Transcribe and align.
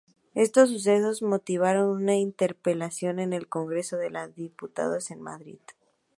Estos 0.33 0.71
sucesos 0.71 1.21
motivaron 1.21 1.87
una 1.89 2.15
interpelación 2.15 3.19
en 3.19 3.33
el 3.33 3.47
Congreso 3.47 3.97
de 3.97 4.09
los 4.09 4.33
Diputados 4.33 5.11
en 5.11 5.21
Madrid. 5.21 5.59